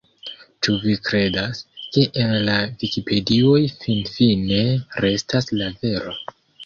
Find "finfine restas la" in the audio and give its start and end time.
3.85-5.69